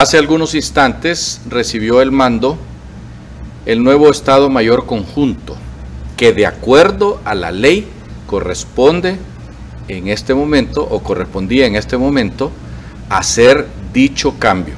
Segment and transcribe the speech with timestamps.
[0.00, 2.56] Hace algunos instantes recibió el mando
[3.66, 5.58] el nuevo Estado Mayor Conjunto,
[6.16, 7.86] que de acuerdo a la ley
[8.26, 9.18] corresponde
[9.88, 12.50] en este momento, o correspondía en este momento,
[13.10, 14.72] hacer dicho cambio.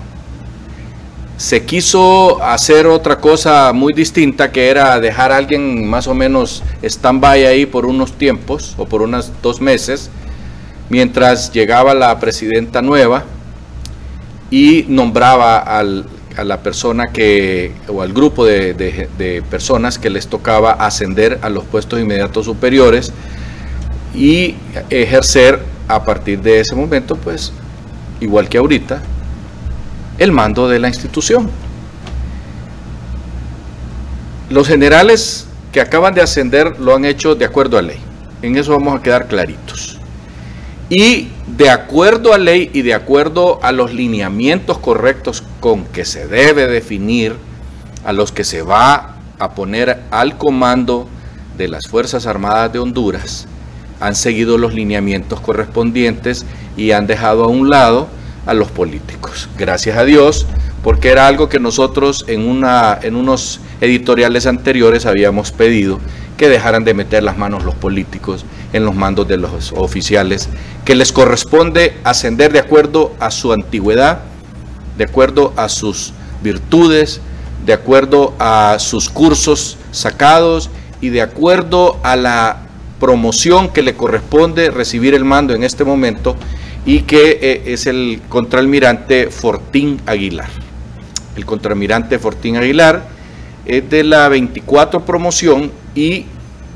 [1.37, 6.65] Se quiso hacer otra cosa muy distinta, que era dejar a alguien más o menos
[6.83, 10.11] stand-by ahí por unos tiempos, o por unos dos meses,
[10.89, 13.25] mientras llegaba la presidenta nueva,
[14.53, 16.05] y nombraba al,
[16.37, 21.65] a la persona que, o al grupo de, personas que les tocaba ascender a los
[21.65, 23.15] puestos inmediatos superiores
[24.15, 24.55] y
[24.91, 27.51] ejercer a partir de ese momento, pues,
[28.21, 29.03] igual que ahorita,
[30.19, 31.49] el mando de la institución.
[34.51, 37.99] Los generales que acaban de ascender lo han hecho de acuerdo a ley.
[38.43, 39.99] En eso vamos a quedar claritos.
[40.91, 46.27] Y de acuerdo a ley y de acuerdo a los lineamientos correctos con que se
[46.27, 47.35] debe definir
[48.05, 51.09] a los que se va a poner al comando
[51.57, 53.47] de las Fuerzas Armadas de Honduras,
[54.01, 56.45] han seguido los lineamientos correspondientes
[56.77, 58.09] y han dejado a un lado
[58.47, 59.49] a los políticos.
[59.57, 60.47] Gracias a Dios,
[60.83, 66.01] porque era algo que nosotros en, unos editoriales anteriores habíamos pedido
[66.37, 70.49] que dejaran de meter las manos los políticos en los mandos de los oficiales,
[70.85, 74.23] que les corresponde ascender de acuerdo a su antigüedad,
[74.99, 77.21] de acuerdo a sus virtudes,
[77.65, 80.69] de acuerdo a sus cursos sacados
[81.01, 82.63] y de acuerdo a la
[82.99, 86.35] promoción que le corresponde recibir el mando en este momento
[86.85, 90.72] y que eh, es el contraalmirante Fortín Aguilar.
[91.37, 93.03] El contraalmirante Fortín Aguilar
[93.65, 96.27] es de la 24 promoción y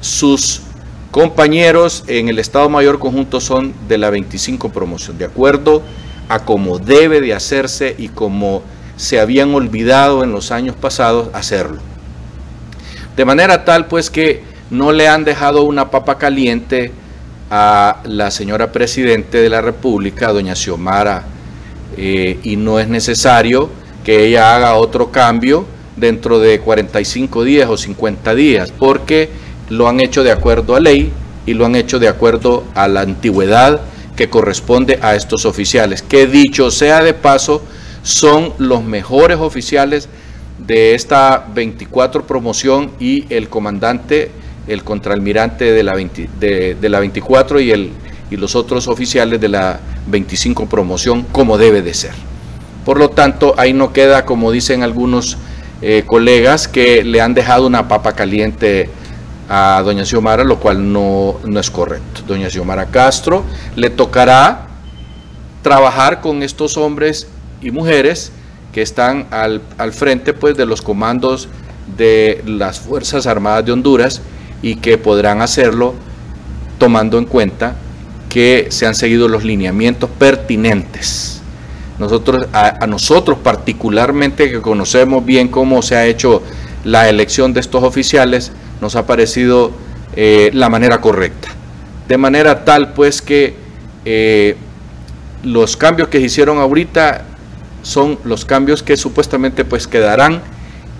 [0.00, 0.62] sus
[1.10, 5.82] compañeros en el Estado Mayor Conjunto son de la 25 promoción, de acuerdo
[6.28, 8.62] a cómo debe de hacerse y como
[8.97, 11.78] se habían olvidado en los años pasados hacerlo.
[13.16, 16.92] De manera tal pues que no le han dejado una papa caliente
[17.50, 21.25] a la señora Presidente de la República, doña Xiomara,
[21.97, 23.70] eh, y no es necesario
[24.06, 29.28] que ella haga otro cambio dentro de 45 días o 50 días, porque
[29.69, 31.11] lo han hecho de acuerdo a ley
[31.44, 33.81] y lo han hecho de acuerdo a la antigüedad
[34.15, 37.62] que corresponde a estos oficiales, que dicho sea de paso,
[38.05, 40.09] son los mejores oficiales
[40.65, 44.31] de esta 24 promoción y el comandante,
[44.69, 47.91] el contraalmirante de la, de, la 24 y, el,
[48.31, 52.35] y los otros oficiales de la 25 promoción como debe de ser.
[52.86, 55.38] Por lo tanto, ahí no queda, como dicen algunos
[55.82, 58.88] eh, colegas, que le han dejado una papa caliente
[59.48, 62.22] a doña Xiomara, lo cual no, no es correcto.
[62.28, 63.42] Doña Xiomara Castro
[63.75, 64.69] le tocará
[65.62, 67.26] trabajar con estos hombres
[67.60, 68.30] y mujeres
[68.72, 71.48] que están al, al, frente pues, de los comandos
[71.96, 74.22] de las Fuerzas Armadas de Honduras
[74.62, 75.94] y que podrán hacerlo
[76.78, 77.75] tomando en cuenta
[78.28, 81.35] que se han seguido los lineamientos pertinentes.
[81.98, 86.42] Nosotros, a, nosotros particularmente que conocemos bien cómo se ha hecho
[86.84, 89.72] la elección de estos oficiales, nos ha parecido
[90.14, 91.48] eh, la manera correcta.
[92.06, 93.54] De manera tal pues que
[94.04, 94.56] eh,
[95.42, 97.24] los cambios que se hicieron ahorita
[97.82, 100.42] son los cambios que supuestamente pues quedarán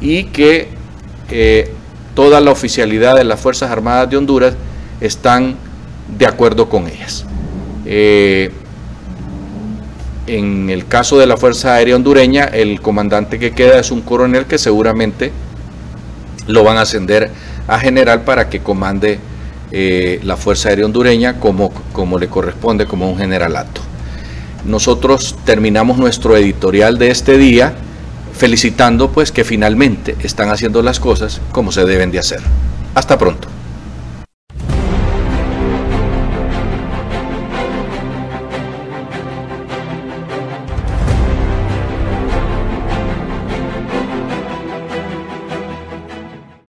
[0.01, 0.69] y que
[1.31, 1.73] eh,
[2.15, 4.55] toda la oficialidad de las Fuerzas Armadas de Honduras
[5.01, 5.57] están
[6.17, 7.27] de acuerdo con ellas.
[10.27, 14.47] En el caso de la Fuerza Aérea Hondureña, el comandante que queda es un coronel
[14.47, 15.33] que seguramente
[16.47, 17.31] lo van a ascender
[17.69, 19.19] a general para que comande
[19.73, 23.81] eh, la Fuerza Aérea Hondureña como, como le corresponde, como un generalato.
[24.65, 27.75] Nosotros terminamos nuestro editorial de este día
[28.33, 32.41] felicitando pues que finalmente están haciendo las cosas como se deben de hacer.
[32.95, 33.56] Hasta pronto.